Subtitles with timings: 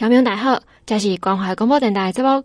[0.00, 2.42] 听众大家好，这是关怀广播电台节目。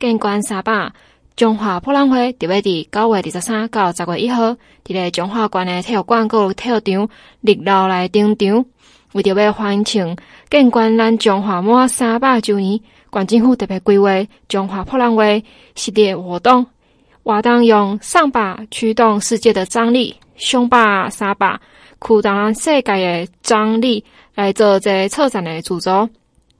[0.00, 0.90] 建关三百
[1.36, 7.08] 中华博览会特别伫九月二十三到十月一号，伫个中华馆的体育馆个体育场
[7.42, 8.64] 六楼来登场。
[9.12, 10.16] 为着要欢庆
[10.48, 12.80] 建关咱中华满三百周年，
[13.12, 14.08] 县政府特别规划
[14.48, 15.44] 中华博览会
[15.74, 16.64] 系列活动，
[17.22, 21.60] 活动用上把驱动世界的张力，上把三把
[22.00, 22.82] 驱动世界
[23.26, 24.02] 的张力
[24.34, 26.08] 来做这策展的主轴。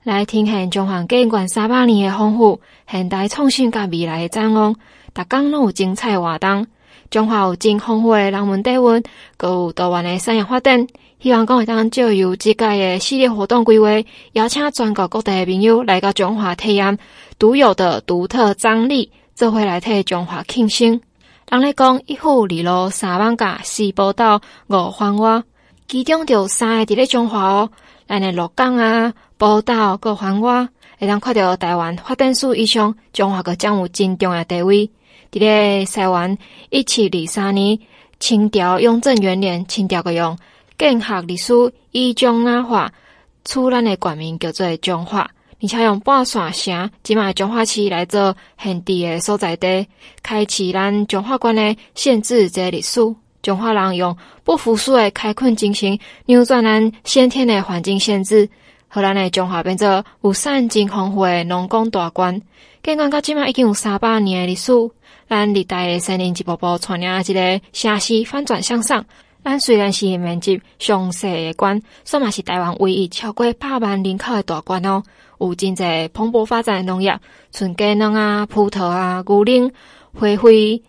[0.05, 4.75] 来听现中华建关三百年的丰富现代创新甲未来的展望，
[5.15, 6.67] 逐工拢有精彩活动。
[7.09, 9.03] 中华有真丰富的人文底蕴，
[9.35, 10.85] 阁有多元的产业发展。
[11.19, 13.87] 希望讲会当借由这届的系列活动规划，
[14.33, 16.99] 邀请全国各地的朋友来到中华体验
[17.39, 21.01] 独有的独特张力，做伙来替中华庆生。
[21.49, 25.41] 人咧讲一户二路三艋舺，四宝岛五环外，
[25.87, 27.71] 其中就三个伫咧中华哦。
[28.07, 34.89] 咱的鹿港啊，宝岛个番外，会当看到台湾发展史以上，中华个将有真重要地位。
[35.29, 36.37] 伫咧西元
[36.69, 37.77] 一七二三年，
[38.17, 40.37] 清朝雍正元年，清朝个用
[40.77, 41.53] 建学历史
[41.91, 42.93] 以中亚化，
[43.43, 45.29] 取咱的国名叫做中华，
[45.61, 49.85] 而且用半山城，即卖中华市来做现地的所在地，
[50.23, 53.01] 开启咱中华关的县治这历史。
[53.41, 58.49] 中华人用不服输的开垦精神，扭转咱先天的环境限制，
[59.01, 62.41] 让咱的中华变做有产真丰富的农工大县。
[62.83, 64.71] 建关到今嘛已经有三百年的历史，
[65.27, 69.03] 咱历代的先人一步步传领一个城市翻转向上。
[69.43, 75.03] 咱虽然是面积上小的县，算嘛是台湾唯一超过百万人口的大县哦。
[75.39, 77.19] 有真侪蓬勃发展的农业，
[77.51, 79.71] 像鸡农啊、葡萄啊、牛奶、
[80.13, 80.81] 花卉、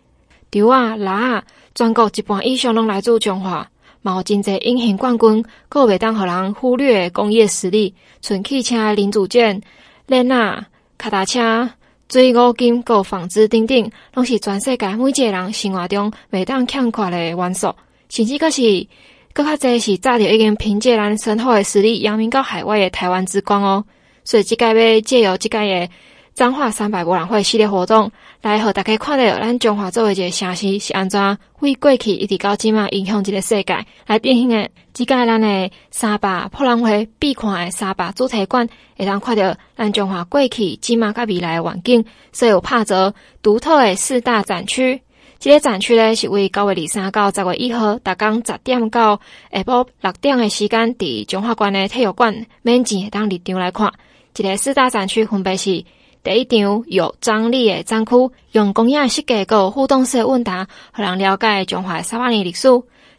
[0.51, 1.43] 稻啊、蜡啊。
[1.75, 3.69] 全国一半以上拢来自中华，
[4.07, 9.61] 嘛有真侪隐形冠军，阁袂当互人忽略工业实力，像汽车零组件、
[10.07, 10.65] 链啊、
[10.97, 11.69] 脚踏车、
[12.09, 17.75] 水五金、阁纺织等等，拢是全世界每一个人生活中袂当欠缺的元素。
[18.09, 18.87] 甚至阁是
[19.33, 23.85] 阁较侪是早就已经凭借咱深厚的实力扬名到海外的台湾之光哦。
[24.23, 25.89] 所以即届要借由即届的
[26.37, 34.69] 彰化三百博览会系列活动，来和大家看到咱中华作为一个城市是安怎为过去一直到今嘛影响这个世界来变形的。
[34.93, 45.01] 即届咱的三百博览会必看的三百主题馆，会当看到咱中华过去、今嘛甲未来的环境，所以有拍着独特的四大展区。
[45.39, 49.19] 这个展区呢是为九月二三到十月一号，逐工十点到
[49.51, 53.91] 下晡六点的时间，伫中华馆的体育馆免钱当入场来看。
[54.35, 55.83] 这个四大展区分别是。
[56.27, 58.11] 第一场有张力的展区，
[58.51, 62.69] 用工业设计个互动式问答，让人了解中华三百年历史。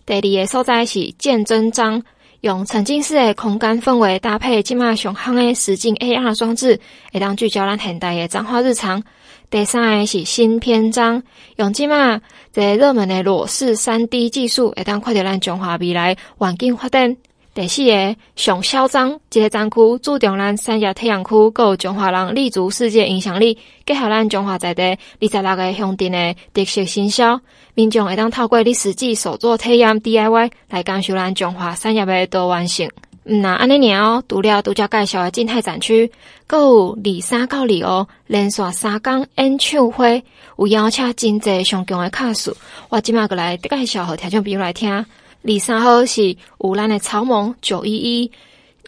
[0.05, 2.03] 第二个所在是见真章，
[2.41, 6.81] 用沉浸式的空间氛围搭配今麦上夯的实景 AR 装置，
[7.13, 9.01] 会当聚焦咱现代的彰化日常。
[9.49, 11.23] 第三个是新篇章，
[11.55, 12.19] 用今麦
[12.51, 17.15] 这热门的裸视三 D 技术，会当看到咱中华未来环境发展。
[17.57, 27.41] 第四个上嚣张，这个展区注重咱产业体验区，阁有中华人立足世界影响力，结合咱中华在地二十六个乡镇的特色行销，
[27.73, 32.87] 民众会当透过你实际手作体验 DIY 来感受咱中华产业的多元性。
[33.23, 36.11] 嗯，那安尼年哦，除了独家介绍的静态展区，
[36.45, 40.23] 阁有二三到二五连续三天演唱会，
[40.59, 42.55] 有邀请真侪上强的卡司，
[42.89, 45.03] 我今麦过来介绍和听众朋友来听。
[45.47, 48.29] 二三号是乌兰的草蜢九一一、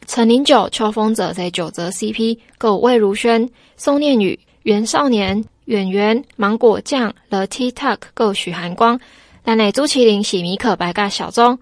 [0.07, 8.99] 陈零九、秋风者在九泽 CP，有魏如萱、宋念宇、袁少年、演员芒果酱、The TikTok，有许寒光。
[9.45, 11.57] 咱的朱麒麟是米可白甲小钟。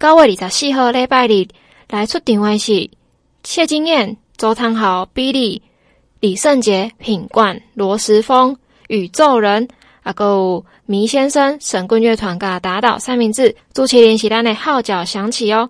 [0.00, 1.46] 九月二十四号礼拜日
[1.90, 2.88] 来出场的是
[3.44, 5.60] 谢金燕、周汤豪、Billy、
[6.20, 8.56] 李圣杰、品冠、罗时丰、
[8.88, 9.68] 宇宙人。
[10.04, 15.68] 阿个迷先生、神棍乐团甲打倒三明治，朱麒麟是咱的号角响起哦。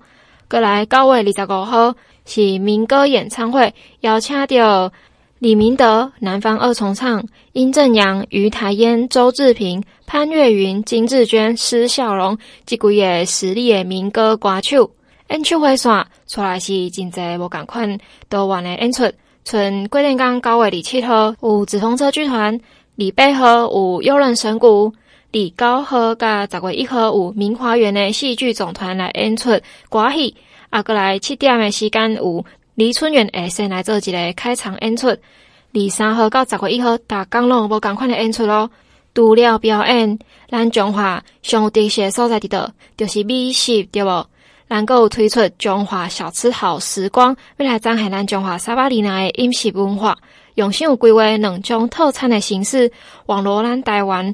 [0.49, 1.93] 过来九月二十五号
[2.25, 4.93] 是民歌演唱会，邀请到
[5.41, 7.21] 李明德、南方二重唱、
[7.51, 14.89] 殷正阳、于台烟、周志平、潘越云、金志娟、施孝荣，这几个实力的民歌歌手。
[15.31, 17.99] 演唱会线出来是真侪无共款
[18.29, 19.11] 多元的演出，
[19.43, 22.61] 从贵电港九月二七号有紫风车剧团。
[22.95, 24.93] 礼拜号有优人神鼓，
[25.31, 29.51] 礼高号甲十月一号有明华园的戏剧总团来演出
[29.91, 30.35] 歌戏，
[30.71, 32.43] 啊，过来七点的时间有
[32.75, 35.09] 李春元会先来做一个开场演出。
[35.09, 38.71] 二三号到十月一号，大江拢无共款的演出咯。
[39.15, 44.27] 除了表演，咱中华上有特色所在伫倒，就是美食对无？
[44.69, 50.17] 能够推出中华小吃好时光，未来展现咱中华三百年来的饮食文化，
[50.55, 52.91] 用心有规划两种套餐的形式，
[53.27, 54.33] 网罗咱台湾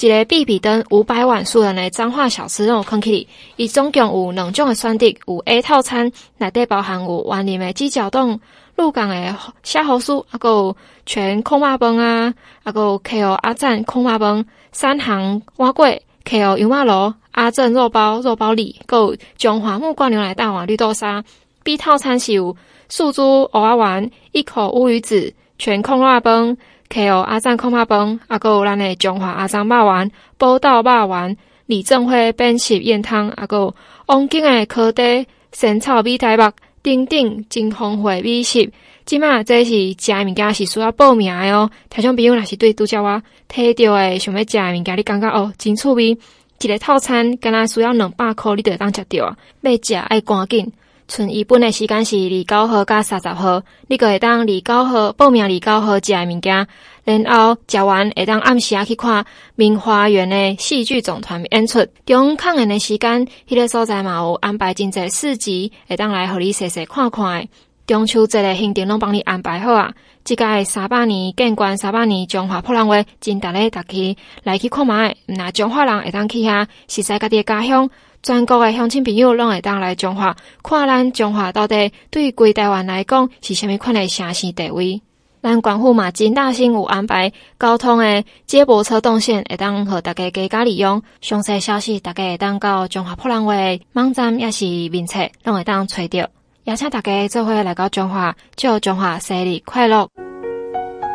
[0.00, 8.40] 一个比比登五百万数人的彰化小吃拢空起，伊总共有两种的选择，有 A 套餐，内底包含有员林的鸡脚冻、
[8.76, 17.14] 鹿港的虾蚝酥，啊个全空肉饭啊，啊个 KO 阿赞空肉饭、三行碗粿、KO 油麻罗。
[17.32, 21.22] 阿正肉包、肉包里，够中华木瓜牛奶大碗绿豆沙。
[21.62, 22.56] B 套餐是有
[22.88, 26.56] 素猪蚵仔丸、一口乌鱼子、全控肉饭、
[26.88, 31.36] KO 阿赞控肉饭，阿够咱的中华阿赞肉丸、宝岛肉丸、
[31.66, 33.74] 李正辉 bench 盐汤，阿够
[34.06, 36.50] 王景的烤地仙草米苔目，
[36.82, 38.70] 等等真丰富美食。
[39.04, 41.70] 即马这是食物件是需要报名的哦。
[41.88, 46.18] 听众朋友若是对拄则我提到的想要食物件，你感觉哦真趣味。
[46.60, 49.36] 一个套餐，敢若需要两百块，你就会当食着啊！
[49.62, 50.72] 要食爱赶紧，
[51.08, 56.66] 剩余本的时间是二九号加三十号，你个会当二九号报名，二九号食的物件，
[57.04, 59.24] 然后食完会当暗时啊去看
[59.54, 61.84] 明花园的戏剧总团演出。
[62.04, 67.48] 中抗演的时间，迄、个所在嘛有安排真济市集，会当来互你细细看看的。
[67.86, 69.94] 中秋节的行程拢帮你安排好啊！
[70.22, 75.16] 即个三百年建关，三百年中华普兰话，真值得大家来去看觅。
[75.24, 77.88] 那中华人会当去遐，实在家己的家乡，
[78.22, 85.00] 全国的乡亲朋友拢会当来中华看咱中华到底对规台湾来讲是虾米款的城市地位。
[85.40, 91.00] 咱官府嘛真大心有安排交通的接驳车动线，会当和大家加加利用。
[91.20, 93.54] 详细消息大家会当到中华普兰话
[93.92, 96.28] 网站，也是面册，拢会当找到。
[96.64, 100.08] 也请大家做伙来到中华，祝中华生日快乐！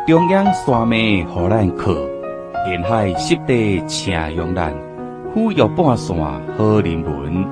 [0.06, 1.92] 中央山脉互咱靠，
[2.66, 4.74] 沿海湿地请用咱，
[5.34, 6.16] 富裕半山
[6.56, 7.44] 好人文，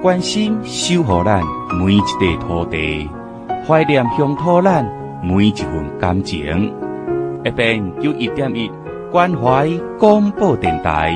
[0.00, 1.42] 关心守护咱
[1.78, 3.06] 每一块土地，
[3.66, 4.82] 怀念乡土咱
[5.22, 6.72] 每一份感情。
[7.44, 8.70] 一边有一点一
[9.12, 11.14] 关怀广播电台，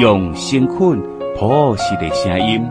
[0.00, 0.98] 用诚恳
[1.36, 2.66] 朴实的声音，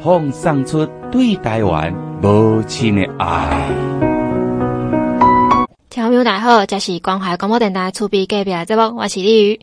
[0.00, 1.94] 放送出对台湾。
[2.22, 3.68] 母亲的爱。
[5.90, 9.60] 听众朋友大家好，这是关怀广播电台厝边隔壁的节目，我是李宇。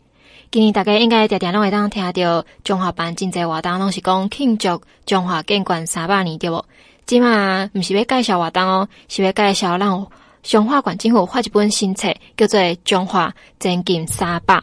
[0.52, 6.62] 今年大家应该常常拢会当听到中华班真侪活动，拢是讲庆祝中华建馆三百年，对无？
[7.06, 10.06] 今嘛毋是要介绍活动哦，是要介绍让
[10.42, 14.54] 彰化县政府发一本新册，叫做《中华前进三百》。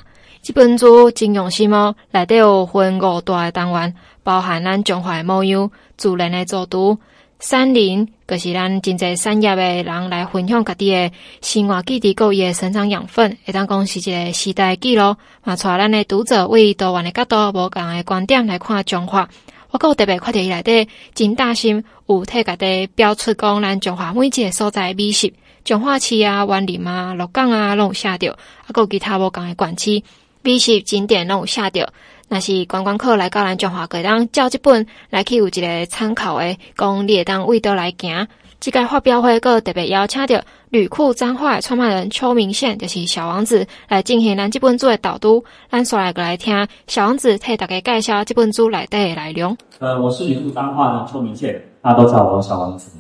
[0.44, 7.00] 这本书真用心哦，内底有分五大的单元，包含咱中华的模样、自然的走读。
[7.40, 11.10] 山林，就是咱真济产业的人来分享家己的
[11.42, 15.16] 生活记忆，各伊诶生长养分，会当讲是一个时代记录。
[15.46, 19.30] 嘛，带咱的读者为多元的角度、无共的观点来看中华。
[19.72, 25.32] 我阁有特别看到伊内底真大心，有替家己标出讲咱中华每一个所在的美食，
[25.64, 30.04] 中华市啊、园林啊、鹿港啊，拢有写着，啊，阁有其他无共的县市
[30.42, 31.94] 美食景点拢有写着。
[32.30, 38.28] 那是观光客来到咱中华，可以当照这本来去有一个参考诶，讲你会当为倒来行。
[38.60, 40.36] 这个发表会阁特别邀请到
[40.70, 45.44] 旅库彰化创办人邱明宪，就是小王子来进行咱这本书的导读。
[45.72, 49.58] 咱先来个来听小王子替大家介绍这本书内底的内容。
[49.80, 52.92] 呃，我是旅库彰化的邱明宪，大家都叫我小王子。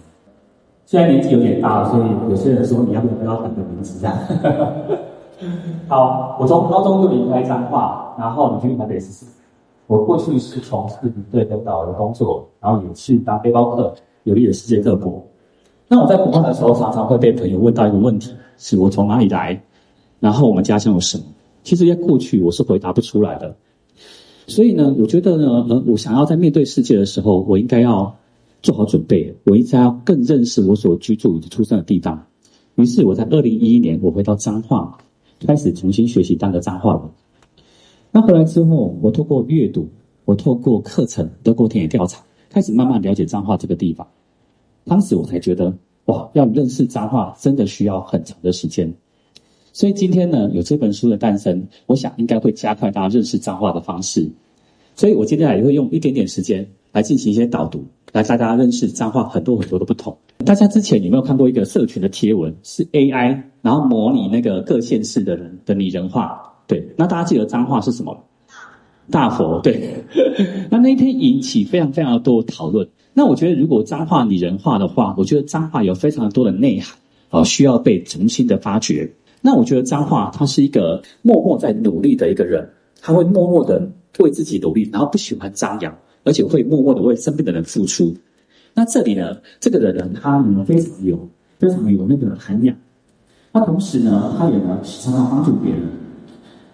[0.85, 4.17] 虽然年纪有点大了，所以有些人说你要不要换个名字这样。
[5.87, 9.25] 好，我从高中就离开彰化，然后你去台北试试。
[9.87, 13.95] 我过去是从事领队领导的工作，然后也去当背包客，
[14.25, 15.25] 游历了世界各国。
[15.87, 19.59] 那我在国外的时候，常常会被朋友问到一个问题：是我从哪里来？
[20.19, 21.23] 然后我们家乡有什么？
[21.63, 23.55] 其实，在过去我是回答不出来的。
[24.45, 28.15] 所以呢，我觉得呢，我想要在面对世界的时候，我应该要
[28.61, 32.23] 做好准备，我应该要更认识我所居住以及出生的地方。
[32.75, 34.95] 于是，我在二零一一年，我回到彰化。
[35.47, 37.01] 开始重新学习当个彰化人。
[38.11, 39.87] 那回来之后，我透过阅读，
[40.25, 44.07] 我透过课程，透过田野调查，开始慢慢了解彰化这个地方。
[44.85, 45.71] 当时我才觉得，
[46.05, 48.91] 哇，要认识彰化真的需要很长的时间。
[49.71, 54.27] 所以今天呢，有这本书的诞生，我想应该会加快大家认识彰化的方式。
[54.95, 60.17] 所以我接下来也会用一点点时间来进行一些导读，来带大家认识彰化很多很多的不同。
[60.43, 62.53] 大家之前有没有看过一个社群的贴文？
[62.63, 66.48] 是 AI，然后模拟那个各县市的人的拟人化。
[66.69, 68.15] 对，那大家记得脏话是什么？
[69.09, 69.59] 大佛。
[69.61, 70.05] 对，
[70.69, 72.87] 那那一天引起非常非常多讨论。
[73.11, 76.95] 那我觉得，如果脏话拟人化的话，我觉得脏话有非常多的内涵，
[77.31, 79.11] 哦，需要被重新的发掘。
[79.41, 82.69] 那我觉得脏话他是一个默默在努力的一个人，
[83.01, 88.15] 他会默默的为自己努力，然后不喜欢张扬，而且会默默的为身边的人付出。
[88.75, 92.75] 那这里呢，这个人呢，他呢非常有非常有那个涵养。
[93.51, 95.81] 那同时呢，他也呢常常帮助别人。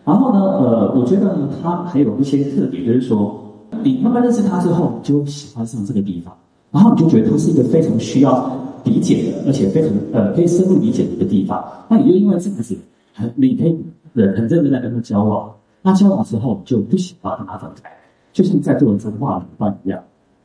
[0.06, 3.42] 然后呢，呃，我觉得呢，他还有一些特点，就是说，
[3.84, 6.32] 你慢慢认识他之后，你就喜欢上这个地方，
[6.72, 8.52] 然后你就觉得他是一个非常需要
[8.84, 11.66] 理解的，而且非常呃可以深入理解的一个地方。
[11.90, 12.78] 那你就因为这样子，
[13.16, 13.76] 很你可以
[14.14, 15.52] 很认真的跟他交往。
[15.82, 17.90] 那交往之后就不喜欢跟他分开，
[18.32, 20.00] 就像在座的彰化的伙伴一样，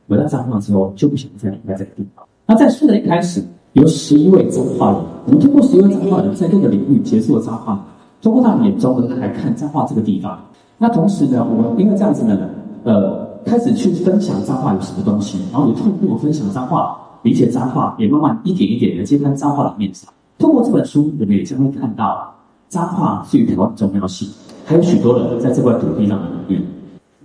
[0.07, 2.25] 回到彰化之后就不想再离开这个地方。
[2.47, 3.43] 那在书的一开始。
[3.73, 7.81] 有十一位彰化人，我们通过十一位彰化人在各个领域结束了彰化，
[8.21, 10.39] 通过他们眼中的来看彰化这个地方。
[10.77, 12.37] 那同时呢，我们因为这样子呢，
[12.83, 20.07] 呃，开始去分享彰化有什么东西，然后也透过分享彰化，理解彰化，也慢慢一点一点的揭开彰化的面纱。
[20.39, 22.33] 通过这本书，我们也将会看到
[22.67, 24.27] 彰化对于台湾的重要性，
[24.65, 26.65] 还有许多人在这块土地上的努力。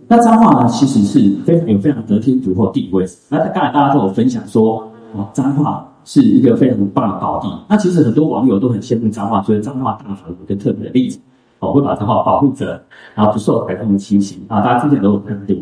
[0.08, 3.04] 那彰化呢，其实是非常有非常得天独厚的地位。
[3.28, 4.86] 那刚才大家都有分享说，
[5.16, 5.86] 啊，彰化。
[6.06, 7.48] 是一个非常棒的宝地。
[7.68, 11.18] 那其实很多网友都很羡慕彰化，所以彰化大佛有一个特别的例子，
[11.58, 12.80] 哦，会把彰化保护着，
[13.14, 14.62] 然后不受台风的侵袭啊。
[14.62, 15.54] 大家之前都有看到。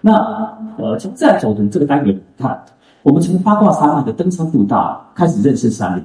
[0.00, 0.12] 那
[0.78, 2.64] 呃，从自然走的这个单元来看，
[3.02, 6.04] 我们从八卦山脉的登山步道开始认识山林，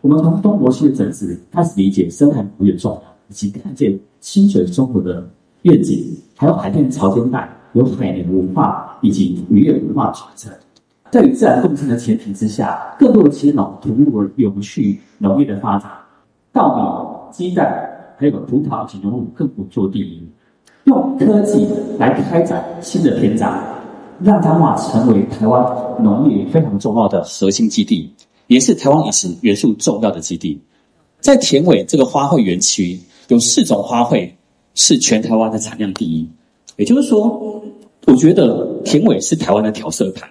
[0.00, 5.28] 我们从东伯溪的整治开始理解生态保育重要，以及看见清水生活的
[5.62, 10.50] 愿景，还有海边潮间带有海绵文化以及渔业文化传承。
[11.12, 15.90] 在与自然共生的前提之下，更多的青农投入了永续农业的发展，
[16.52, 17.70] 稻米、鸡蛋，
[18.16, 20.26] 还有葡萄及农物更不做第一，
[20.84, 23.62] 用科技来开展新的篇章，
[24.22, 25.62] 让彰化成为台湾
[26.02, 28.10] 农业非常重要的核心基地，
[28.46, 30.58] 也是台湾饮食元素重要的基地。
[31.20, 34.30] 在田尾这个花卉园区，有四种花卉
[34.74, 36.26] 是全台湾的产量第一，
[36.78, 37.62] 也就是说，
[38.06, 40.26] 我觉得田尾是台湾的调色盘。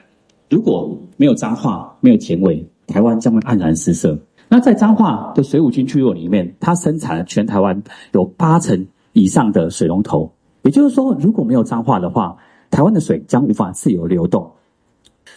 [0.51, 4.20] 如果没有彰化，没有田尾，台湾将会黯然失色。
[4.50, 7.81] 那在彰化的水五军聚落里面，它生产了全台湾
[8.12, 10.29] 有八成以上的水龙头。
[10.63, 12.36] 也就是说，如果没有彰化的话，
[12.70, 14.51] 台湾的水将无法自由流动。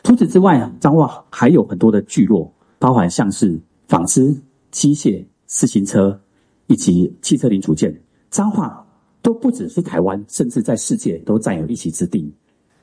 [0.02, 3.56] 除此之外，彰化还有很多的聚落，包含像是
[3.86, 4.36] 纺织、
[4.72, 6.20] 机械、自行车
[6.66, 7.96] 以及汽车零组件，
[8.30, 8.84] 彰化
[9.22, 12.34] 都不只是台湾，甚至在世界都占有一席之地。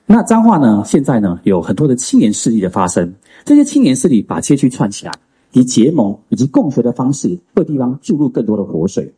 [0.05, 0.83] 那彰化呢？
[0.85, 3.13] 现在呢，有很多的青年势力的发生。
[3.45, 5.11] 这些青年势力把街区串起来，
[5.53, 9.13] 以结盟以及共学的方式，为地方注入更多的活水。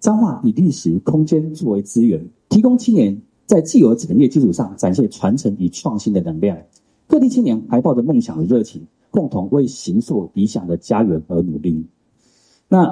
[0.00, 6.58] 彰化以历史空间作为资源，提供青年在既有产业基础上展现传承与创新的能量。
[7.08, 11.86] 各地青年还抱着梦想与热情，共同为形塑理想的家园而努力。
[12.68, 12.86] 那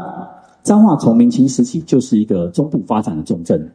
[0.63, 3.71] 彰化从明清时期就是一个中部发展的重镇。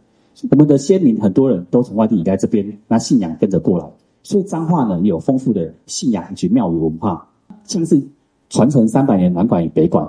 [0.52, 3.86] 我们的先民很多人都从外地移来这边，那信仰跟着过来，
[4.24, 7.28] 所以彰化呢有丰富的信仰以及庙宇文化，
[7.64, 8.02] 像是
[8.50, 10.08] 传承三百年南管与北管。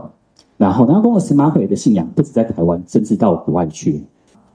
[0.57, 4.03] 然后南宫的司马回的信仰不止在台湾，甚至到国外去。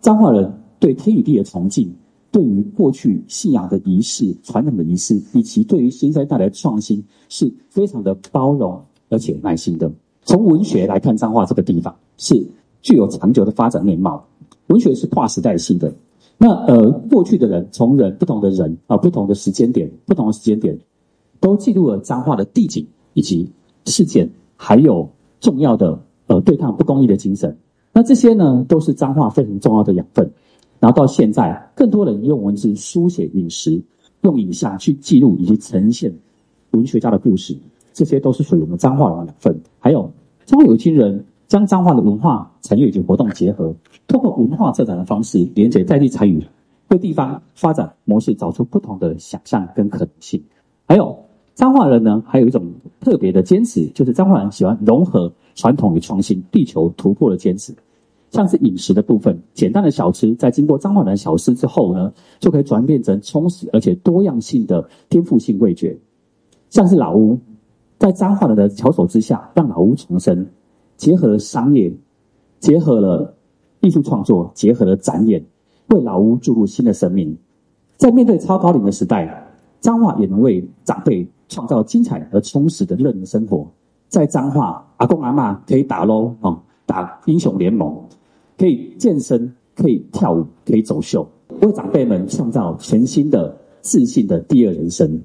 [0.01, 1.95] 彰化人对天与地的崇敬，
[2.29, 9.89] 对于过去信仰的仪式、传统的仪式，以及对于新生代的创新，是非常的包容而且耐心的。
[10.23, 12.45] 从文学来看，彰化这个地方是
[12.81, 14.25] 具有长久的发展面貌。
[14.67, 15.93] 文学是跨时代性的，
[16.37, 20.77] 那呃，过去的人，从人不同的人啊、呃，不同的时间点，不同的时间点，
[21.39, 23.51] 都记录了脏话的地景以及
[23.85, 25.09] 事件，还有
[25.41, 27.55] 重要的呃对抗不公义的精神。
[27.91, 30.31] 那这些呢，都是脏话非常重要的养分。
[30.79, 33.81] 然后到现在，更多人用文字书写饮食，
[34.21, 36.13] 用影像去记录以及呈现
[36.71, 37.57] 文学家的故事，
[37.91, 39.61] 这些都是属于我们脏话的养分。
[39.79, 40.09] 还有
[40.45, 41.25] 脏话有情人。
[41.45, 43.73] 将脏话的文化产业以及活动结合，
[44.07, 46.43] 通过文化策展的方式连接在地参与，
[46.89, 50.41] 为地方发展模式找出不同的想象跟可能性。
[50.87, 51.15] 还有
[51.53, 57.71] 彰化人呢，还有一种特别的坚持，就是彰化人喜欢融合传统与创新、地球突破的坚持。
[58.31, 65.95] 像是饮食的部分，简单的小吃在经过彰化人小吃之后呢，就可以转变成充实而且多样性的颠覆性味觉。
[66.71, 67.37] 像是老屋，
[67.99, 70.47] 在彰化人的巧手之下，让老屋重生。
[70.97, 71.93] 结合商业，
[72.63, 73.35] 结合了
[73.81, 75.43] 艺术创作，结合了展演，
[75.89, 77.37] 为老屋注入新的生命。
[77.97, 79.45] 在面对超高龄的时代，
[79.81, 83.67] 彰化也能为长辈创造精彩而充实的乐龄生活。
[84.07, 88.01] 在彰化，阿公阿嬷可以打撸哦，打英雄联盟，
[88.57, 91.27] 可以健身，可以跳舞，可以走秀，
[91.61, 95.21] 为长辈们创造全新的自信的第二人生。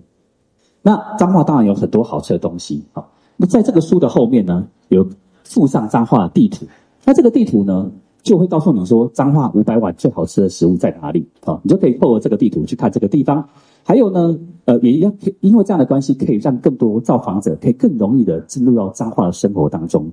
[0.83, 3.07] 那彰化当然有很多好吃的东西啊。
[3.37, 5.09] 那在这个书的后面呢，有。
[5.45, 6.66] 附上彰化的地图，
[7.05, 7.90] 那这个地图呢，
[8.23, 11.59] 就会告诉你说彰化五百碗最好吃的食物在哪里啊？
[11.62, 13.49] 你就可以透过这个地图去看这个地方
[13.85, 20.11] 还有呢，呃，也要因为这样的关系，可以让更多造访者可以更容易的进入到彰化的生活当中。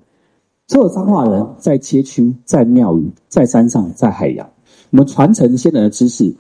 [0.68, 4.50] 所有彰化人在街区、在庙宇、在山上、在海洋，
[4.92, 6.34] 我们传承先人的知识，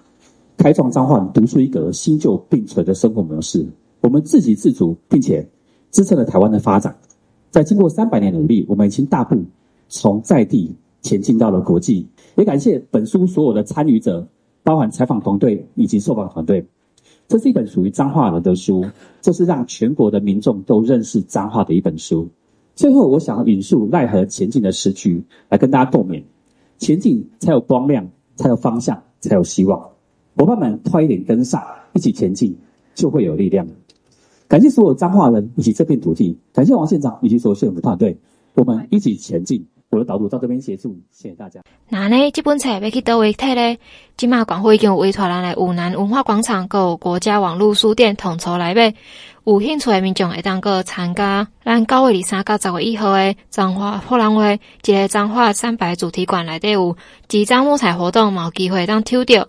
[0.58, 3.66] 开创彰化独树一格、新旧并存的生活模式。
[4.02, 5.48] 我们自给自足，并且
[5.92, 6.96] 支撑了台湾的发展。
[7.52, 9.36] 在经过三百年努力，我们已经大步
[9.96, 12.06] 从在地前进到了国际。
[12.36, 14.28] 也感谢本书所有的参与者，
[14.62, 16.68] 包含采访团队以及受访团队。
[17.30, 18.86] 这是一本属于彰化人的书，
[19.22, 22.28] 这是让全国的民众都认识彰化的一本书。
[22.75, 26.22] 最后，我想要引述赖和前进的诗句来跟大家共勉：
[26.78, 29.92] 前进才有光亮，才有方向，才有希望。
[30.36, 32.58] 伙伴们，快一点跟上，一起前进，
[32.94, 33.66] 就会有力量。
[34.50, 38.18] 感谢所有彰化人以及这片土地，感谢王县长以及所有县府团队，
[38.56, 39.66] 我们一起前进。
[39.96, 41.62] 我的导读到这边结束，谢谢大家。
[41.88, 43.78] 那呢，这本册要去到位睇呢？
[44.18, 48.94] 今麦管会已经有委托人来武南文化广场，还有国家网络书店统筹来买。
[49.46, 56.98] 有兴趣的民众会当个参加咱九月二三到十月一号的彰化博览会，一个彰化三百主题馆内底有
[57.30, 59.48] 几张木材活动，有机会当抽到。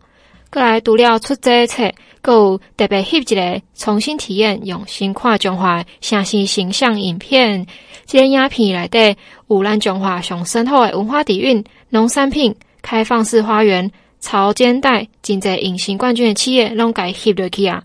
[0.51, 7.67] 过来读了出这册，阁有特别翕一个重新体验用心看中华城市形象影片。
[8.07, 9.17] 这个影片内底
[9.49, 17.83] 有咱中华上深厚的文化底蕴、农产品、开放式花园、潮间带，真侪隐形冠军的企业拢该翕落去啊！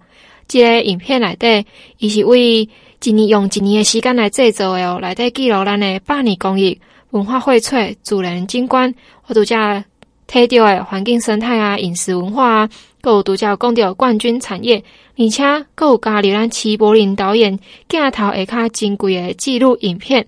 [0.48, 1.66] 这个影片内底，
[1.98, 2.70] 伊是为
[3.04, 8.94] 一年用一年的时间来制作的哦，内底记录咱的百年工艺、文化荟萃、自然景观，
[9.26, 9.84] 我独家
[10.32, 12.70] 提到诶环境生态啊、饮食文化啊，
[13.02, 14.82] 阁有独家讲到冠军产业，
[15.18, 15.44] 而且
[15.76, 17.60] 阁有加入咱齐柏林导演
[17.90, 20.26] 镜头下较珍贵诶纪录影片，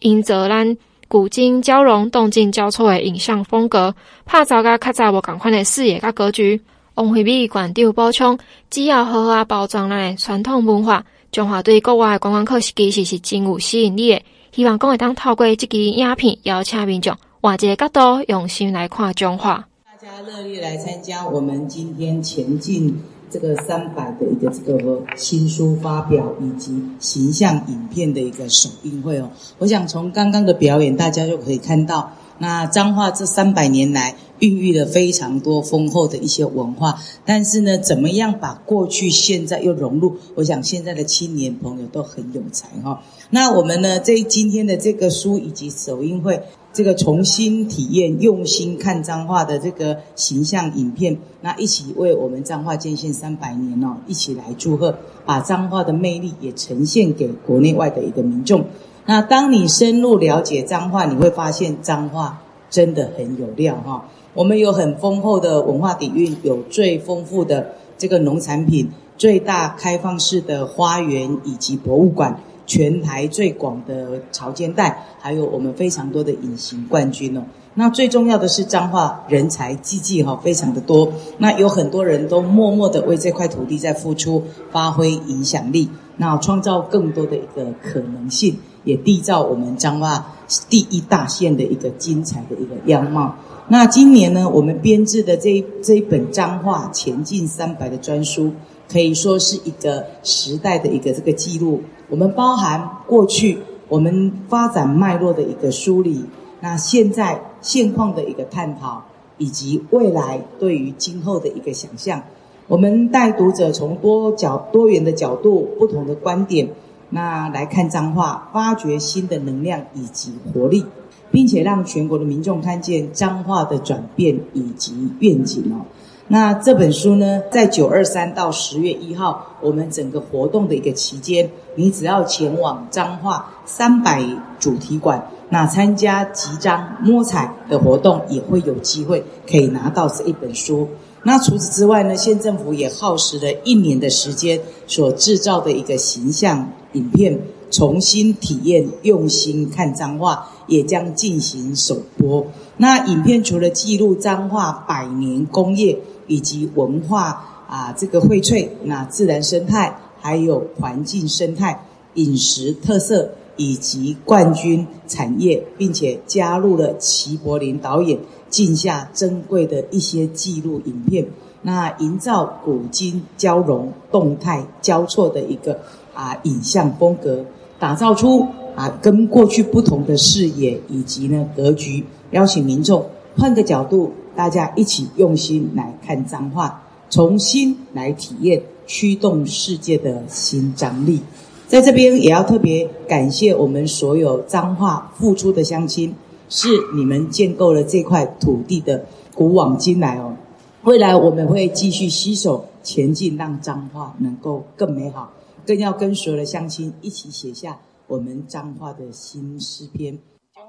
[0.00, 3.94] 营造咱古今交融、动静交错诶影像风格，
[4.26, 6.60] 拍照甲较早无共款诶视野甲格局。
[6.96, 8.36] 王惠美馆长补充，
[8.70, 14.24] 只要好好包装咱诶传统文化，中华对国外诶观光客其实是真有吸引力诶。
[14.50, 19.68] 希望讲会当透过这支影片，邀请民众换一个角度用心来看彰化。
[19.84, 22.98] 大家热烈来参加我们今天前进
[23.30, 29.30] 这个三百的一个这个新书发表以及形象影片的一个首映会哦。
[29.58, 32.12] 我想从刚刚的表演，大家就可以看到。
[32.38, 40.16] 那彰化这三百年来孕育了非常多丰厚的一些文化，但是呢，怎么样把过去、现在又融入？
[40.34, 43.02] 我想现在的青年朋友都很有才哈。
[43.28, 46.42] 那我们呢，在今天的这个书以及首映会，
[46.74, 58.64] 这个重新体验、用心看彰化的这个形象影片，那一起为我们彰化建县三百年哦，一起来祝贺，把彰化的魅力也呈现给国内外的一个民众。
[59.06, 64.08] 那当你深入了解彰化，你会发现彰化真的很有料哈。
[64.34, 77.42] 我们有很丰厚的文化底蕴，有最丰富的这个农产品，最大开放式的花园以及博物馆，全台最广的潮间带，还有我们非常多的隐形冠军哦。
[77.74, 81.12] 那最重要的是彰化人才济济哈，非常的多。
[81.38, 88.56] 那有很多人都默默的为这块土地在付出，发挥影响力，那创造更多的一个可能性。
[88.84, 90.34] 也缔造我们彰化
[90.68, 93.34] 第一大县的一个精彩的一个样貌。
[93.66, 98.52] 那今年呢，我们编制的这一这一本彰化前进三百的专书，
[98.90, 101.82] 可以说是一个时代的一个这个记录。
[102.08, 106.24] 我们包含过去我们发展脉络的一个梳理，
[106.60, 109.02] 那现在现况的一个探讨，
[109.38, 112.22] 以及未来对于今后的一个想象。
[112.66, 116.68] 我们带读者从多角多元的角度、不同的观点。
[117.10, 120.84] 那来看彰化，发掘新的能量以及活力，
[121.30, 125.84] 并且让全国的民众看见彰化的转变以及愿景哦。
[126.26, 134.24] 那这本书呢，在九二三到十月一号，我们整个活动的一个期间，你只要前往彰化三百
[134.58, 140.88] 主题馆，那参加集章摸彩的活动，也会有机会可以拿到这一本书。
[141.22, 147.38] 那除此之外呢，县政府也耗时了一年的时间所制造的一个形象影片，
[147.70, 152.46] 重新体验用心看彰化，也将进行首播。
[152.76, 168.18] 那影片除了记录彰化百年工业以及文化啊这个荟萃，那自然生态，还有环境生态、饮食特色以及冠军产业，并且加入了齐柏林导演。
[168.50, 171.26] 镜下珍贵的一些记录影片，
[171.62, 175.80] 那营造古今交融、动态交错的一个
[176.14, 177.44] 啊影像风格，
[177.80, 183.04] 打造出啊跟过去不同的视野以及呢格局，邀请民众
[183.36, 191.20] 换个角度，大家一起用心来看彰化，重新来体验驱动世界的新张力。
[191.66, 196.14] 在这边也要特别感谢我们所有彰化付出的乡亲，
[196.48, 200.36] 是你们建构了这块土地的古往今来哦。
[200.84, 205.32] 未来我们会继续携手前进，让彰化能够更美好，
[205.66, 210.18] 更要跟所有的乡亲一起写下我们彰化的新诗篇。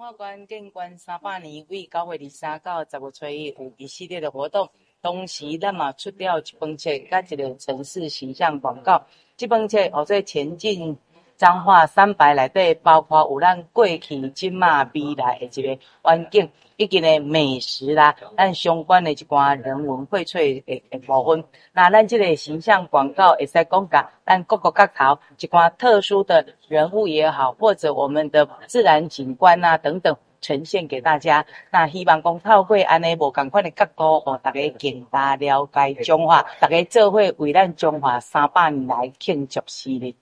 [0.05, 4.69] 中华关建关三百年，为九月二十三到十月初一有一系列的活动，
[5.01, 9.03] 同时咱嘛出了一本册，甲一个城市形象广告。
[9.35, 10.95] 这本册哦，在前进
[11.37, 21.43] 彰化三百内底，包括有咱过去、今嘛、未来的一个环境，以及呢美食啦，咱相关的一寡人文荟萃的的部分。
[21.73, 31.45] 那咱这个形象广告会使讲甲咱各个角头一寡特殊的人物也好，或者我们的自然景观啊等等，呈现给大家。
[31.71, 40.13] 那希望讲透过安尼无共款的角度，让大家更加了解中华，大家做伙为咱中华三百年来庆祝生日。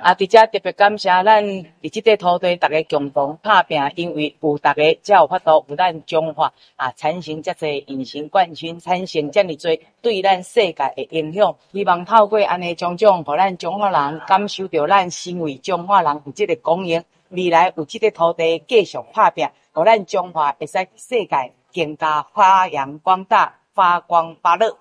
[0.00, 0.14] 啊！
[0.14, 11.54] 伫遮特别感谢咱伫即块土地，大家共同打拼，因为有大家才有法度，有咱中华啊，产生遮侪隐形冠军，产生遮尔多对咱世界的影响。
[11.72, 17.04] 希望透过安尼种种，互咱中华人感受到咱身为中华人有即个光荣。
[17.30, 24.76] 未来有即个土地继续打拼，互咱中华会使世界更加发扬光大，发光发热。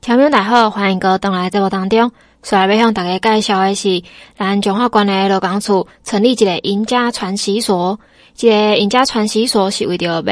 [0.00, 2.10] 听众大好，欢迎各位登来节目当中。
[2.42, 4.02] 所来要向大家介绍的是，
[4.36, 7.98] 咱中华关的劳工处成立一个赢家传习所。
[8.34, 10.22] 这个赢家传习所是为着要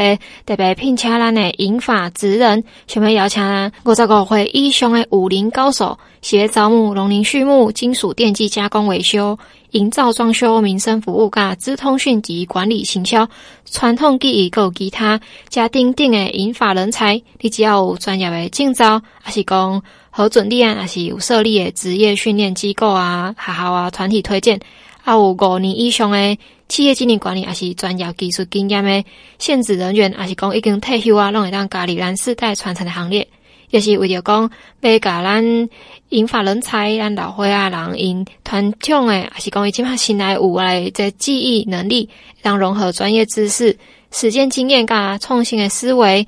[0.46, 9.38] 特别聘请咱的银发职人，想要邀请咱五十五岁以上的武林高手，是要招募农林畜牧、金属电机加工维修、
[9.72, 13.28] 营造装修、民生服务、甲资通讯及管理行销、
[13.66, 17.20] 传统技艺、各其他加等等的银发人才。
[17.40, 19.82] 你只要有专业的证照，还是讲
[20.18, 24.58] 核准立案，还是有设立的职业训练机构啊、学校啊、团体推荐，
[25.00, 26.36] 还有五年以上的
[26.68, 29.04] 企业经营管理，还是专业技术经验的
[29.38, 33.28] 限制人员，还是讲已经退休啊，拢会当加入咱世代传承的行列。
[33.70, 34.50] 也是为着讲
[34.80, 35.68] 要甲咱
[36.08, 42.08] 引发人才、咱老岁仔人因传统诶，还是讲伊即马新来有诶这记忆能力，
[42.42, 43.78] 当融合专业知识、
[44.10, 46.26] 实践经验甲创新诶思维，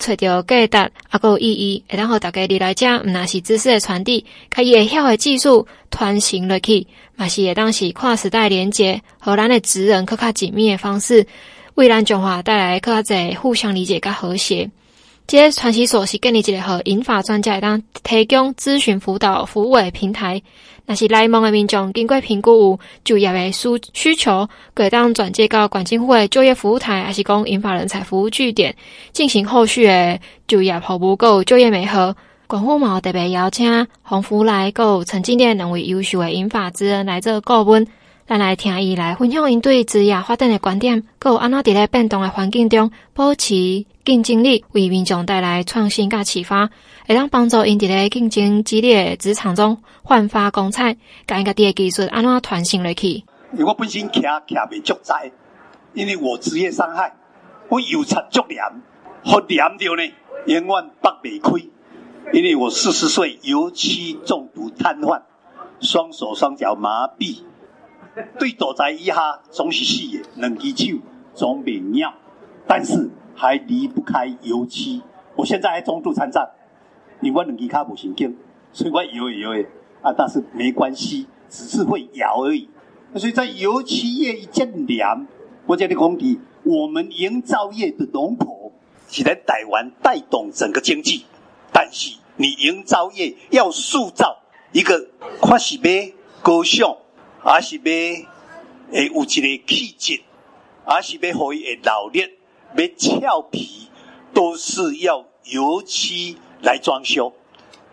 [0.00, 11.26] 找到价值啊，搁有意义，会当互大家入来遮，毋若是知识诶传递，甲伊会晓诶技术传承落去，嘛是会当是跨时代连接，和咱诶职人更较紧密诶方式，
[11.74, 14.70] 为咱中华带来更加侪互相理解甲和谐。
[15.26, 20.42] 这个传习所是建立一个和银发专家会当提供咨询辅导服务的平台。
[20.90, 28.74] 若是来蒙的民众经过评估有就业的需需求，可当转接到管金会就业服务台，还是讲引发人才服务据点
[29.12, 32.16] 进行后续的就业服务，够就业媒合。
[32.48, 37.86] 管护毛特别邀请洪福来够陈经典两位优秀的引发之人来做顾问。
[38.26, 43.54] 咱来听伊来分享因对职业发展的观点，阁有安怎伫咧变动的环境中保持
[44.10, 46.68] 竞争力，为民众带来创新甲启发，
[47.06, 50.96] 会当帮助因伫咧竞争激烈的职场中焕发光彩，
[51.28, 53.06] 甲因家己的技术安怎传承落去。
[53.52, 55.30] 因为我本身徛徛袂足在，
[55.94, 57.14] 因为我职业伤害，
[57.68, 58.60] 我右擦足黏，
[59.22, 60.02] 好黏着呢，
[60.46, 61.64] 永远擘袂开。
[62.32, 65.22] 因为我四十岁油漆中毒瘫痪，
[65.78, 67.42] 双手双脚麻痹。
[68.40, 70.98] 对躲在一下总是死的，两只手
[71.32, 72.12] 总袂拗，
[72.66, 73.08] 但是
[73.40, 75.00] 还离不开油漆。
[75.34, 76.46] 我现在还中度残障，
[77.22, 78.26] 因为我两只脚不行走，
[78.70, 79.66] 所以我摇一摇的
[80.02, 82.68] 啊，但是没关系，只是会摇而已。
[83.16, 85.26] 所以在油漆业一见凉，
[85.64, 88.72] 我这里讲的，我们营造业的龙头，
[89.08, 91.24] 是在台湾带动整个经济，
[91.72, 95.08] 但是你营造业要塑造一个
[95.40, 96.96] 看是要高尚。
[97.42, 97.82] 还是要
[98.92, 100.20] 诶有一个气质，
[100.84, 102.28] 还是要互伊会老练，
[102.76, 103.88] 要俏皮，
[104.32, 107.32] 都是要油漆来装修。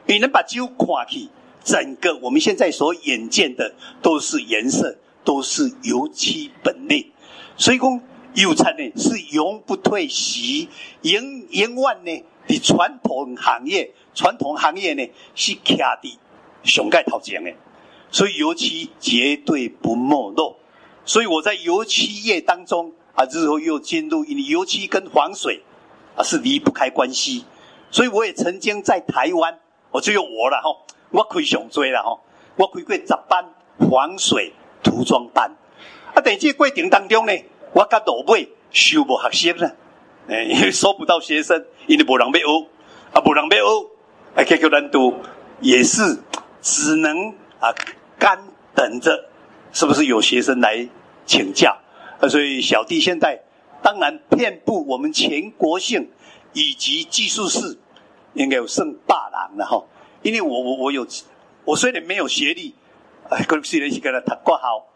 [0.05, 1.29] 你能把酒看去，
[1.63, 7.11] 整个我们现在所眼见的都是颜色，都是油漆本类。
[7.57, 8.01] 所以讲
[8.35, 10.69] 油漆呢是永不退席，
[11.01, 16.15] 永永远呢，的传统行业，传统行业呢是徛伫
[16.63, 17.51] 上盖头前的。
[18.09, 20.57] 所以油漆绝对不没落，
[21.03, 25.63] 所以我在油漆业当中啊，日后又进入，因为油漆跟防水
[26.15, 27.45] 啊是离不开关系，
[27.89, 30.69] 所以我也曾经在台湾，我就有我了哈，
[31.09, 32.21] 我开上多了哈，
[32.55, 33.43] 我开过十班
[33.89, 34.53] 防水
[34.83, 35.51] 涂装班，
[36.13, 37.33] 啊，在这个过程当中呢，
[37.73, 39.71] 我甲老尾收无学生呢，
[40.27, 42.67] 诶， 因为收不到学生，因为无人要学，
[43.13, 43.87] 啊，无人要学，
[44.35, 45.15] 啊，结果难度
[45.59, 46.19] 也是。
[46.59, 47.29] 只能
[47.61, 47.71] 啊
[48.19, 48.37] 干
[48.75, 49.29] 等着，
[49.71, 50.89] 是不是有学生来
[51.25, 51.77] 请教？
[52.19, 53.43] 啊，所以小弟现在
[53.81, 56.09] 当然遍布我们全国性
[56.53, 57.77] 以及技术室，
[58.33, 59.85] 应该有剩八人了哈。
[60.23, 61.05] 因为我我我有，
[61.63, 62.73] 我虽然没有学历，
[63.29, 64.87] 哎，可虽然是跟他读挂号，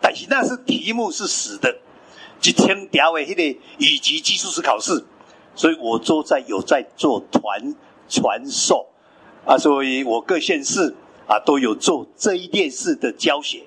[0.00, 1.78] 但是那是题目是死的，
[2.42, 5.04] 一千条的那个以及技术室考试，
[5.56, 7.74] 所以我都在有在做传
[8.08, 8.88] 传授
[9.44, 10.94] 啊，所以我各县市
[11.26, 13.66] 啊都有做这一列式的教学，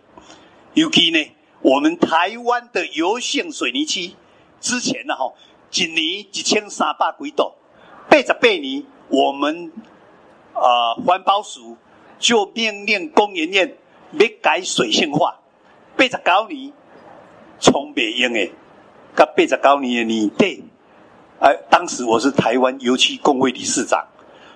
[0.73, 1.19] 尤其呢，
[1.61, 4.15] 我们台湾的油性水泥区
[4.59, 5.35] 之前呢吼，
[5.73, 7.53] 一年一千三百几栋，
[8.09, 9.71] 八十八年我们。
[10.53, 11.75] 啊、环保署
[12.19, 13.77] 就命令工研院
[14.11, 15.39] 要改水性化，
[15.95, 16.71] 八十九年
[17.57, 18.51] 从北用的，
[19.15, 20.63] 到八十九年的年底，
[21.39, 24.05] 哎、当时我是台湾油漆工会理事长，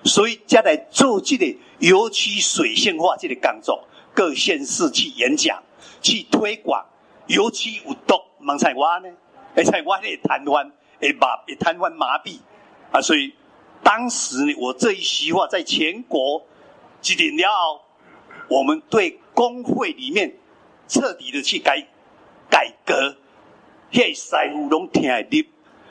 [0.04, 1.46] 所以才来做这个
[1.80, 5.60] 油漆水性化这个工作，各县市去演讲，
[6.02, 6.86] 去推广
[7.26, 9.08] 尤其有毒，盲菜蛙呢，
[9.54, 12.38] 会菜蛙会瘫痪，会麻会瘫痪麻痹
[12.92, 13.34] 啊，所以。
[13.82, 16.44] 当时呢，我这一席话在全国
[17.00, 17.80] 几点了，
[18.48, 20.38] 我们对工会里面
[20.88, 21.86] 彻底的去改
[22.50, 23.16] 改革，
[23.92, 25.46] 谢师傅拢听得入。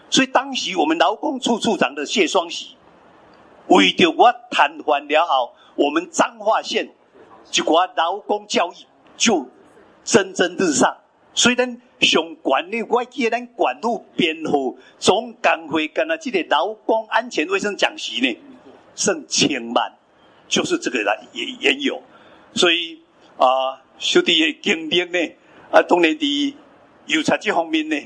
[0.10, 2.76] 所以当时我们劳工处处长的谢双喜，
[3.68, 6.94] 为着我瘫痪了后，我们彰化县
[7.54, 9.48] 一寡劳工教育就
[10.04, 10.98] 蒸蒸日上。
[11.36, 18.38] 所以，咱上管理，我记得咱管路编号总工会跟啊，这个劳工安全卫生讲习呢，
[18.96, 19.92] 剩千万，
[20.48, 22.02] 就是这个来也也有，
[22.54, 23.02] 所以
[23.38, 25.36] 啊，小弟的经历呢，
[25.72, 26.56] 啊，当然的
[27.08, 27.98] 油漆这方面呢，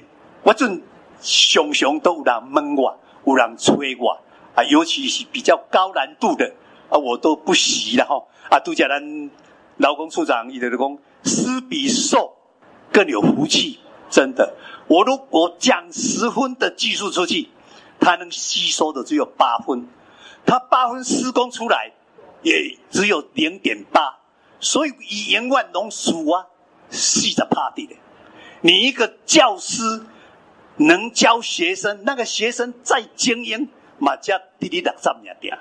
[0.42, 0.82] 我阵
[1.22, 4.20] 常常都有人问我，有人催我，
[4.56, 6.52] 啊，尤其是比较高难度的，
[6.90, 9.30] 啊，我都不习了哈，啊，都叫咱
[9.78, 12.39] 劳工处长伊在讲，施比受
[13.00, 13.80] 更有福气。
[14.10, 14.56] 真的，
[14.88, 17.48] 我如果讲十分的技术出去，
[17.98, 19.88] 他能吸收的只有八分，
[20.46, 21.94] 他八分施工出来
[22.42, 24.20] 也只有零点八，
[24.60, 26.48] 所以以永远拢输啊，
[26.90, 27.96] 死在趴地的。
[28.60, 30.04] 你一个教师
[30.76, 35.58] 能教学生，那个学生再精英，嘛加滴滴答答呀点。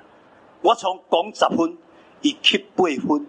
[0.62, 1.79] 我从讲十分，
[2.22, 3.29] 一七八分，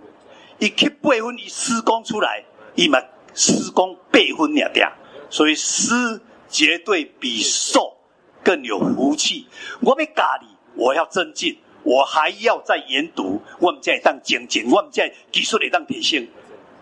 [0.57, 2.99] 一七八分一施工出来，伊嘛
[3.33, 4.87] 施工八分呀点。
[5.29, 7.97] 所以施绝对比受
[8.43, 9.47] 更有福气。
[9.79, 16.27] 我要教你，我要增进，我还要再研读，我们再当精进，我们再技术来当提升。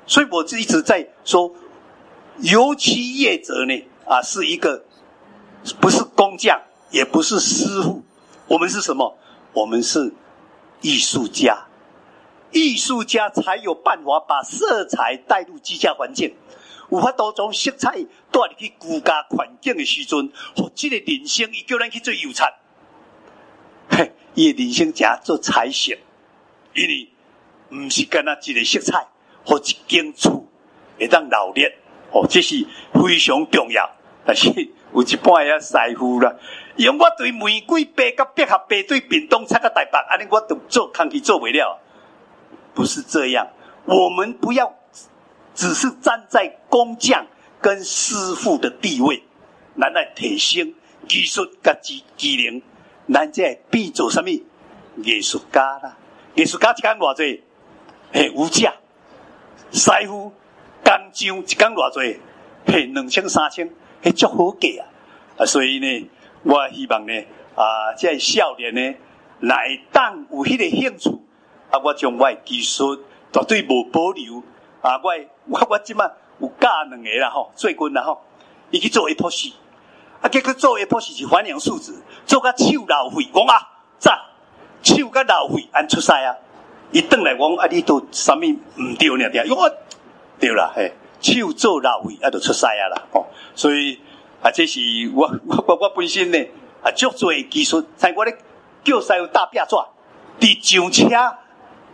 [0.05, 1.53] 所以我就一直在说，
[2.39, 4.85] 油漆业者呢，啊，是一个
[5.81, 8.05] 不是工匠，也不是师傅，
[8.47, 9.17] 我们是什么？
[9.51, 10.13] 我们是
[10.79, 11.66] 艺术家。
[12.57, 16.35] 艺术家才有办法把色彩带入居家环境。
[16.89, 17.91] 有法多种色彩
[18.31, 22.43] 带入去居家环境的时阵，或这个人生伊叫咱去做油漆，
[23.89, 25.93] 嘿，伊的人生加做彩色，
[26.73, 27.09] 因为
[27.71, 29.05] 毋是干那一个色彩
[29.45, 30.45] 或一间厝
[30.97, 31.73] 会当老练，
[32.11, 33.89] 哦，这是非常重要。
[34.25, 34.49] 但是
[34.93, 36.33] 有一半也师傅啦，
[36.77, 41.79] 因为我对玫瑰白甲百合白对屏东差个台北，安尼我都做空气做不了，
[42.77, 43.47] 不是这样，
[43.85, 44.71] 我们不要。
[45.55, 47.25] 只是站在工匠
[47.59, 49.23] 跟师傅的地位，
[49.75, 50.75] 咱来提升
[51.07, 52.61] 技术甲技技能，
[53.11, 55.97] 咱这变做什么艺术家啦？
[56.35, 57.43] 艺术家一工偌济，
[58.13, 58.75] 嘿无价。
[59.71, 60.31] 师傅
[60.83, 62.19] 工匠一工偌济，
[62.67, 63.67] 嘿两千三千，
[64.03, 65.41] 嘿足好价啊！
[65.41, 66.09] 啊，所以呢，
[66.43, 67.13] 我希望呢，
[67.55, 68.95] 啊，这少年呢，
[69.39, 71.19] 来当有迄个兴趣，
[71.71, 72.95] 啊，我将我的技术
[73.31, 74.43] 绝对无保留。
[74.79, 75.01] 啊！
[75.03, 75.11] 我
[75.49, 76.05] 我我即卖
[76.39, 78.21] 有教两个啦吼，最近啦吼，
[78.69, 79.55] 伊去做一波戏，
[80.21, 81.91] 啊，结果做一波戏是反阳树脂，
[82.27, 83.57] 做甲手老废，讲啊，
[83.97, 84.17] 赞，
[84.83, 86.37] 手甲老废，安出师啊！
[86.91, 89.29] 伊转来讲啊，你都啥物毋对呢？
[89.31, 89.45] 点？
[89.47, 89.57] 哟，
[90.39, 93.25] 对啦，嘿，手做老废，啊，就出师啊啦，吼，
[93.55, 93.99] 所以
[94.43, 94.79] 啊，这是
[95.15, 96.37] 我我我我本身呢，
[96.83, 98.37] 啊，足做技术，在我咧
[98.83, 99.75] 叫师傅搭壁纸，
[100.39, 101.37] 伫上车。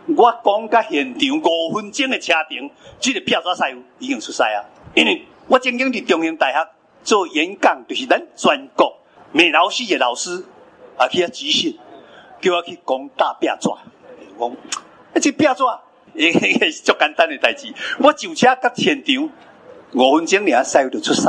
[0.06, 4.60] 我讲到现场五分钟的车程，这个票抓师傅已经出师啊！
[4.94, 6.68] 因为我曾经伫中央大学
[7.02, 8.98] 做演讲，就是咱全国
[9.32, 10.44] 美劳系的老师
[10.98, 11.78] 啊，去遐集训，
[12.40, 13.68] 叫我去讲大壁纸。
[14.36, 14.56] 我讲，
[15.14, 15.62] 啊，这壁纸
[16.12, 17.72] 也也是足简单的代志。
[17.98, 19.30] 我上车到现场
[19.94, 21.26] 五分钟，尔师傅就出师，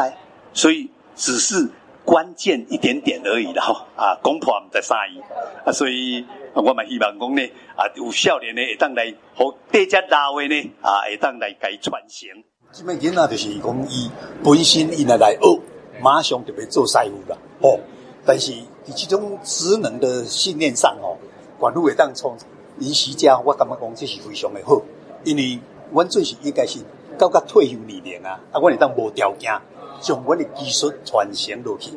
[0.54, 1.70] 所以只是
[2.06, 5.20] 关键一点点而已啦，吼啊，讲破唔在啥意
[5.66, 7.42] 啊，所以我嘛希望讲呢，
[7.76, 12.30] 啊，有少年呢会当来，和大家老的呢，啊，会当来改传承。
[12.72, 14.12] 这边囡仔就是讲伊
[14.44, 15.60] 本身伊来来学，
[16.00, 17.80] 马上就要做师傅啦，哦，
[18.24, 18.52] 但是
[18.86, 21.18] 伫这种职能的训练上，哦，
[21.58, 22.38] 管路会当从
[22.78, 24.80] 临时家，我感觉讲这是非常的好，
[25.24, 25.60] 因为
[25.92, 26.80] 阮做是应该是
[27.18, 29.52] 到甲退休年龄啊，啊，我会当无条件。
[30.06, 31.90] 将我的技术传承落去，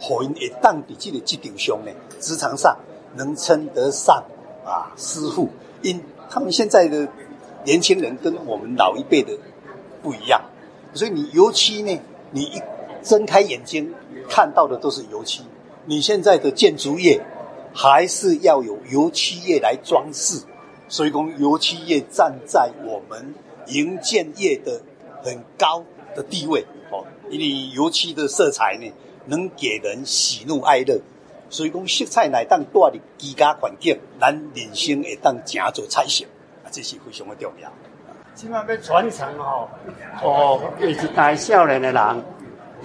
[0.00, 2.76] 互因会当伫这个职场上呢，职场上
[3.16, 4.22] 能称得上
[4.64, 5.48] 啊师傅。
[5.82, 6.00] 因
[6.30, 7.08] 他们现在的
[7.64, 9.36] 年轻人跟我们老一辈的
[10.00, 10.40] 不一样，
[10.94, 12.00] 所以你油漆呢，
[12.30, 12.62] 你一
[13.02, 13.92] 睁开眼睛
[14.28, 15.42] 看到的都是油漆。
[15.86, 17.20] 你现在的建筑业
[17.74, 20.40] 还是要有油漆业来装饰，
[20.88, 23.34] 所以讲油漆业站在我们
[23.66, 24.80] 营建业的
[25.24, 25.82] 很高
[26.14, 26.64] 的地位。
[27.28, 28.92] 因为油漆的色彩呢，
[29.26, 31.00] 能给人喜怒哀乐，
[31.50, 36.24] 所以讲色彩来当带入居家环境，咱人生会当正做彩色，
[36.64, 37.70] 啊，这是非常的重要。
[38.34, 39.68] 即马要传承吼，
[40.22, 42.24] 哦，也是一代少年的人，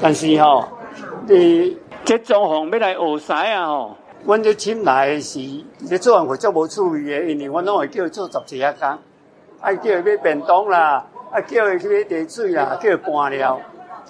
[0.01, 0.67] 但是吼、哦，
[1.27, 8.97] 你这装潢要来学师啊吼，阮就请来是，你做完会做无趣味的，因为阮拢会叫做十几啊工，
[9.59, 13.59] 爱叫伊买便当啦，爱叫伊去买茶水啦，叫伊搬料。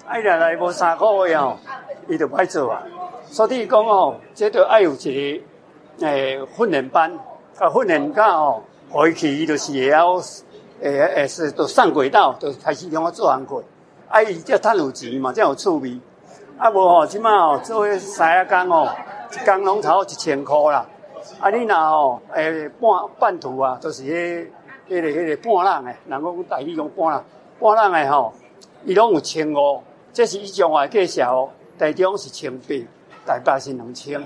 [0.06, 1.56] 哎呀，来无三个月哦，
[2.08, 2.82] 伊就歹做啊。
[3.24, 5.42] 所以讲哦，这就爱有一
[5.98, 7.18] 个诶训练班，
[7.58, 10.16] 甲训练家哦，回去伊就是会晓
[10.80, 13.64] 诶诶是都上轨道，就开始用我做工课。
[14.08, 15.98] 啊，伊才趁有钱嘛，才有趣味。
[16.58, 18.88] 啊无吼，即马哦做迄三下工哦，
[19.32, 20.84] 一工拢超一千块啦。
[21.40, 24.46] 啊，你若吼诶半半途啊，就是迄
[24.90, 27.24] 迄个迄个半人诶，人讲台语讲半人，
[27.60, 28.34] 半人诶吼，
[28.84, 29.82] 伊拢有千五。
[30.12, 31.48] 这是一种话介绍，
[31.78, 32.74] 台中是千八，
[33.24, 34.22] 台北是两千，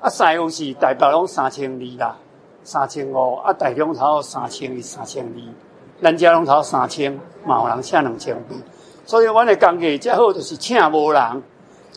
[0.00, 2.16] 啊，师傅是台北拢三千二啦，
[2.64, 7.12] 三千五，啊，台中头三千二，三千二，咱家拢头三千，
[7.44, 8.54] 嘛有人请两千八，
[9.04, 11.20] 所以阮的工艺最好就是请无人，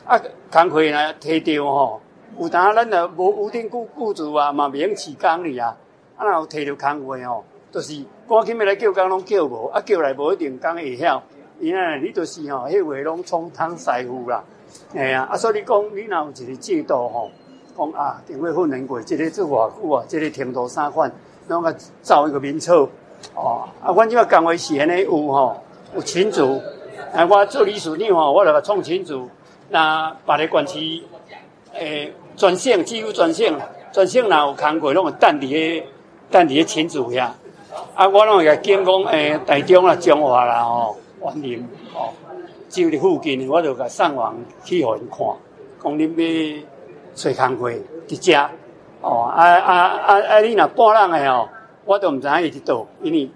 [0.06, 0.20] 啊，
[0.52, 2.02] 工课呢提着吼，
[2.38, 5.78] 有当咱若无有定雇雇主啊，嘛免起工哩啊，
[6.18, 11.24] 啊，若有提着工课吼，就是赶紧要来叫工拢叫无，啊，叫来无一定工会晓。
[11.60, 14.42] 因为你就是吼，迄位拢充当师傅啦，
[14.96, 17.30] 哎呀，啊，所以你讲你若有一个制度吼，
[17.78, 21.12] 讲啊，定会训练过，这个做偌久啊，这个程度三款，
[21.50, 22.88] 拢个造一个名册，
[23.36, 25.58] 哦，啊，阮即个工会是安尼有吼，
[25.96, 26.62] 有群组，
[27.14, 29.30] 啊，我做理事长吼，我着个创群组，
[29.70, 31.04] 那别个县市
[31.74, 33.54] 诶专线，几乎专线，
[33.92, 35.88] 专线若有工过，拢会等伫个
[36.32, 37.32] 等伫个群组遐，
[37.96, 40.96] 啊，我拢会甲讲讲诶，台中啦、中华啦，吼。
[41.22, 42.14] 员林哦，
[42.70, 45.20] 就伫附近，我就甲上网去互因看，
[45.84, 46.64] 讲恁要
[47.16, 47.72] 找工课
[48.08, 48.50] 伫遮
[49.02, 50.40] 哦，啊啊啊啊！
[50.42, 51.48] 你若半人诶哦，
[51.86, 53.30] 我都毋知影伊伫倒，因为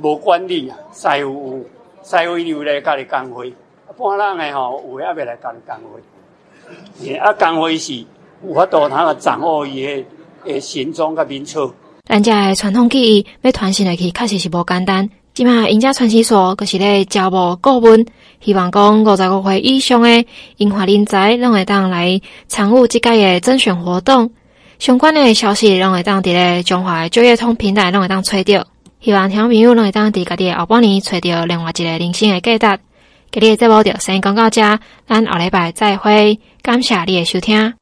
[0.00, 1.64] 无管理啊，师傅有，
[2.04, 3.52] 师傅伊有来教你工课，
[3.96, 8.04] 半人诶吼，有诶也未来教你工会，啊，工会是
[8.46, 10.06] 有法度通个掌握伊诶
[10.44, 11.72] 诶行踪甲名册。
[12.04, 15.08] 咱遮诶传统技艺要传承落去，确实是无简单。
[15.34, 18.04] 即马印家传习所阁是咧招募顾问，
[18.44, 20.26] 希望讲五十五岁以上诶
[20.58, 24.30] 银发人才，拢会当来参与即届诶甄选活动。
[24.78, 28.66] 相关诶消息，拢会当伫咧中华就业通平台，拢会当找到。
[29.00, 32.82] 希望听众朋友拢会当伫家己诶后半年找到另外一个人生诶价值。
[33.30, 34.60] 今日节目就先讲到这，
[35.08, 37.72] 咱后礼拜再会，感谢你诶收听。